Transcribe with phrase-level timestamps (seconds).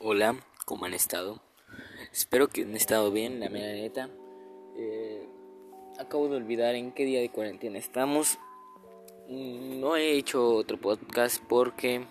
[0.00, 1.40] Hola, ¿cómo han estado?
[2.12, 4.10] Espero que han estado bien, la mera neta.
[4.76, 5.26] Eh,
[5.98, 8.38] acabo de olvidar en qué día de cuarentena estamos.
[9.28, 12.04] No he hecho otro podcast porque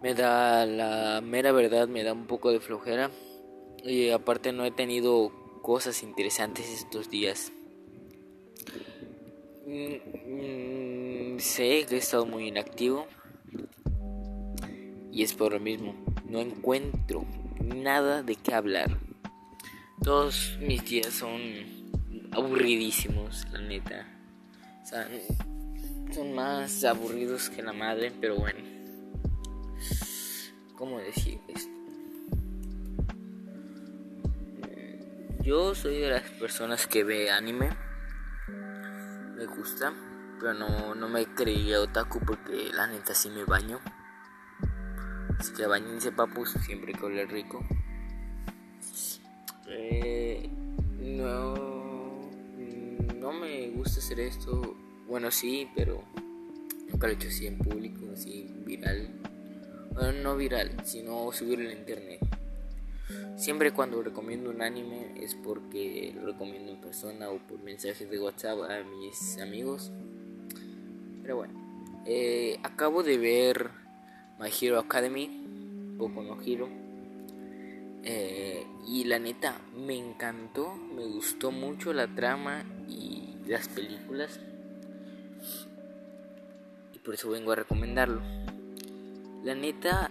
[0.00, 3.10] me da la mera verdad, me da un poco de flojera.
[3.82, 7.52] Y aparte no he tenido cosas interesantes estos días.
[9.66, 13.06] Mm, mm, sé que he estado muy inactivo.
[15.10, 17.24] Y es por lo mismo no encuentro
[17.62, 18.98] nada de qué hablar.
[20.02, 21.40] Todos mis días son
[22.32, 24.06] aburridísimos, la neta.
[24.82, 25.08] O sea,
[26.12, 28.60] son más aburridos que la madre, pero bueno.
[30.76, 31.70] ¿Cómo decir esto?
[35.42, 37.70] Yo soy de las personas que ve anime.
[39.36, 39.92] Me gusta,
[40.40, 43.80] pero no, no me creía otaku porque la neta sí me baño.
[45.38, 47.64] Así que bañense papus, siempre que ole rico.
[49.68, 50.48] Eh,
[51.00, 52.30] no,
[53.14, 54.76] no me gusta hacer esto.
[55.08, 56.02] Bueno, sí, pero
[56.90, 59.10] nunca lo he hecho así en público, así viral.
[59.92, 62.20] Bueno, no viral, sino subirlo en internet.
[63.36, 68.18] Siempre cuando recomiendo un anime es porque lo recomiendo en persona o por mensajes de
[68.18, 69.92] WhatsApp a mis amigos.
[71.22, 71.54] Pero bueno,
[72.06, 73.70] eh, acabo de ver
[74.38, 76.68] My Hero Academy, poco no Hero.
[78.02, 84.40] Eh, y la neta, me encantó, me gustó mucho la trama y las películas.
[86.92, 88.20] Y por eso vengo a recomendarlo.
[89.42, 90.10] La neta,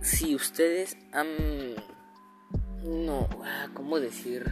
[0.00, 1.26] si ustedes han...
[2.84, 4.44] No, ah, ¿cómo decir?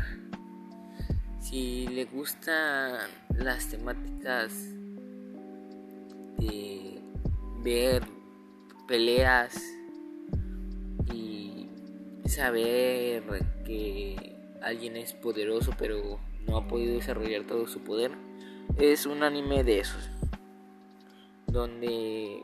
[1.41, 4.53] Si les gustan las temáticas
[6.39, 7.01] de
[7.63, 8.20] ver
[8.91, 9.57] peleas
[11.15, 11.69] y
[12.27, 13.23] saber
[13.65, 18.11] que alguien es poderoso pero no ha podido desarrollar todo su poder
[18.79, 20.11] es un anime de esos
[21.47, 22.43] donde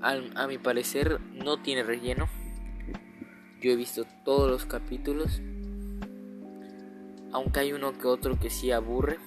[0.00, 2.28] a, mi parecer no tiene relleno.
[3.60, 5.42] Yo he visto todos los capítulos
[7.30, 9.18] aunque hay uno que otro que sí aburre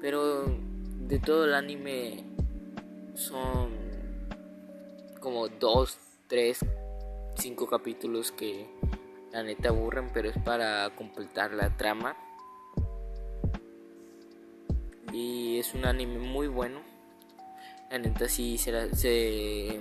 [0.00, 0.46] pero
[1.06, 2.24] de todo el anime
[3.14, 3.81] son
[5.22, 5.96] como dos,
[6.26, 6.58] tres,
[7.36, 8.66] cinco capítulos que
[9.30, 12.16] la neta aburren, pero es para completar la trama.
[15.12, 16.80] Y es un anime muy bueno.
[17.90, 19.80] La neta sí se la, se,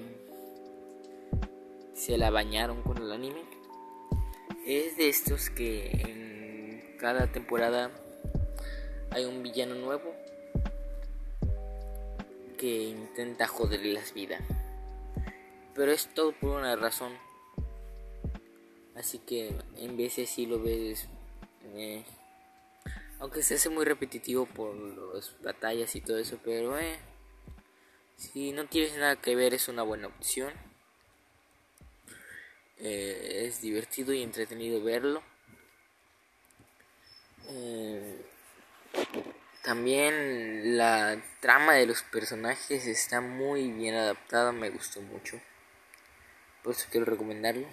[1.93, 3.43] se la bañaron con el anime.
[4.65, 7.91] Es de estos que en cada temporada
[9.09, 10.13] hay un villano nuevo
[12.57, 14.41] que intenta joderle las vidas.
[15.73, 17.17] Pero es todo por una razón.
[18.95, 21.07] Así que en veces sí lo ves.
[21.75, 22.03] Eh,
[23.19, 26.39] aunque se hace muy repetitivo por las batallas y todo eso.
[26.43, 26.99] Pero eh,
[28.17, 30.53] si no tienes nada que ver es una buena opción.
[32.79, 35.23] Eh, es divertido y entretenido verlo.
[39.63, 45.39] también la trama de los personajes está muy bien adaptada, me gustó mucho
[46.63, 47.67] por eso quiero recomendarlo.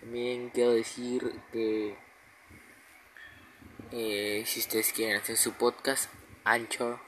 [0.00, 1.96] También quiero decir que
[3.92, 6.10] eh, si ustedes quieren hacer su podcast,
[6.44, 6.98] Anchor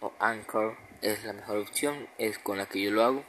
[0.00, 3.24] o Anchor es la mejor opción, es con la que yo lo hago.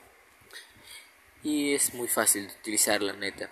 [1.43, 3.49] Y es muy fácil de utilizar, la neta.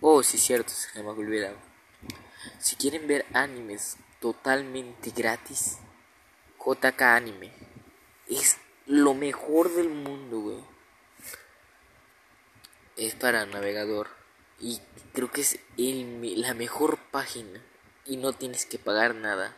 [0.00, 1.56] Oh, sí, cierto, se me olvidado.
[2.58, 5.78] Si quieren ver animes totalmente gratis,
[6.58, 7.52] JK Anime
[8.28, 10.71] es lo mejor del mundo, güey
[13.06, 14.08] es para navegador
[14.60, 14.80] y
[15.12, 17.60] creo que es la mejor página
[18.06, 19.56] y no tienes que pagar nada.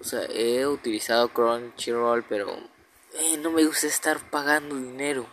[0.00, 2.48] O sea, he utilizado Crunchyroll, pero
[3.18, 5.26] eh, no me gusta estar pagando dinero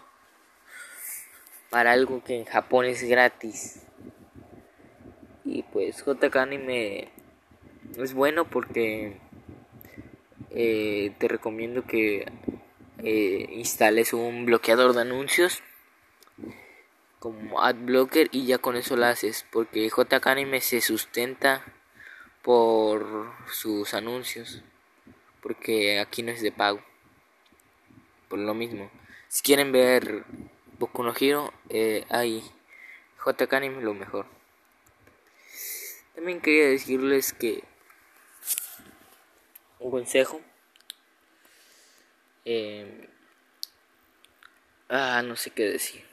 [1.69, 3.81] para algo que en Japón es gratis.
[5.45, 7.09] Y pues JK Anime
[7.97, 9.19] es bueno porque
[10.51, 12.31] eh, te recomiendo que
[12.99, 15.63] eh, instales un bloqueador de anuncios
[17.33, 21.63] como adblocker y ya con eso lo haces porque JK se sustenta
[22.41, 24.61] por sus anuncios
[25.41, 26.81] porque aquí no es de pago
[28.27, 28.89] por lo mismo
[29.27, 30.23] si quieren ver
[30.79, 32.43] Boku no Hero eh, ahí
[33.25, 34.25] JK lo mejor
[36.15, 37.63] también quería decirles que
[39.79, 40.41] un consejo
[42.45, 43.09] eh,
[44.89, 46.05] Ah, no sé qué decir.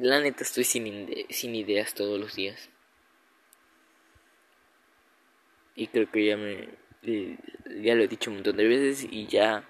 [0.00, 2.70] La neta estoy sin, sin ideas todos los días.
[5.74, 6.70] Y creo que ya me
[7.02, 9.68] ya lo he dicho un montón de veces y ya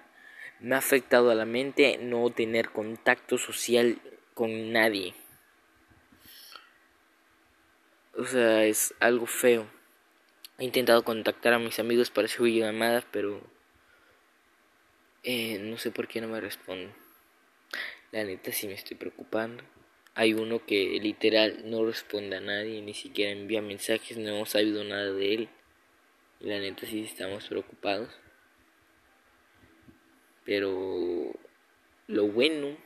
[0.61, 4.01] me ha afectado a la mente no tener contacto social
[4.33, 5.15] con nadie.
[8.15, 9.67] O sea, es algo feo.
[10.57, 13.41] He intentado contactar a mis amigos para hacer llamadas, pero
[15.23, 16.93] eh, no sé por qué no me responden.
[18.13, 19.61] La neta sí me estoy preocupando.
[20.13, 24.83] Hay uno que literal no responde a nadie, ni siquiera envía mensajes, no hemos sabido
[24.83, 25.49] nada de él.
[26.41, 28.09] Y la neta sí estamos preocupados.
[30.43, 31.31] Pero
[32.07, 32.77] lo bueno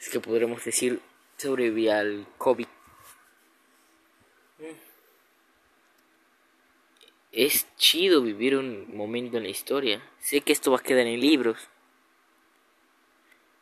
[0.00, 1.00] es que podremos decir
[1.36, 2.66] sobreviví al COVID.
[7.30, 10.02] Es chido vivir un momento en la historia.
[10.18, 11.68] Sé que esto va a quedar en libros.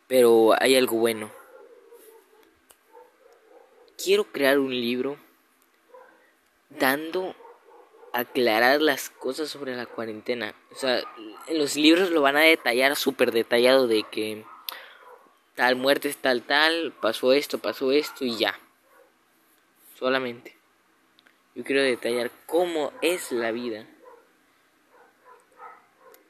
[0.08, 1.39] Pero hay algo bueno.
[4.02, 5.18] Quiero crear un libro
[6.70, 7.34] dando
[8.12, 10.54] aclarar las cosas sobre la cuarentena.
[10.72, 11.02] O sea,
[11.46, 14.44] en los libros lo van a detallar súper detallado de que
[15.54, 18.58] tal muerte es tal, tal, pasó esto, pasó esto y ya.
[19.98, 20.56] Solamente.
[21.54, 23.86] Yo quiero detallar cómo es la vida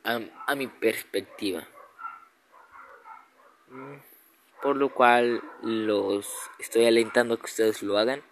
[0.02, 1.68] a, mi perspectiva.
[3.68, 3.96] Mm,
[4.62, 6.28] por lo cual los
[6.58, 8.22] estoy alentando a que ustedes lo hagan.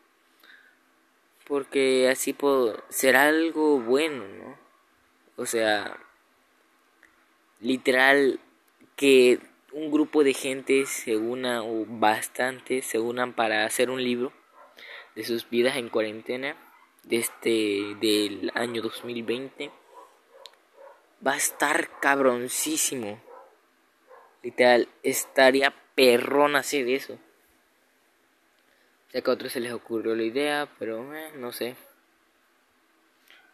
[1.46, 4.58] Porque así puedo, será algo bueno, ¿no?
[5.36, 5.98] O sea,
[7.60, 8.40] literal
[8.96, 9.40] que
[9.72, 14.32] un grupo de gente se una o bastante se unan para hacer un libro
[15.14, 16.56] de sus vidas en cuarentena
[17.04, 19.70] desde del año 2020
[21.26, 23.20] va a estar cabroncísimo.
[24.42, 27.18] Literal estaría perrón hacer eso
[29.10, 31.76] Sé que a otros se les ocurrió la idea, pero eh, no sé.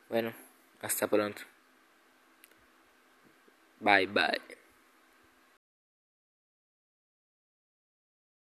[0.08, 0.34] Bueno,
[0.82, 1.42] hasta pronto.
[3.80, 4.63] Bye bye.